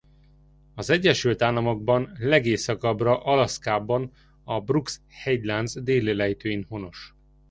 [0.75, 4.11] Az Egyesült Államokban legészakabbra Alaszkában
[4.43, 7.15] a Brooks hegylánc déli lejtőin honos.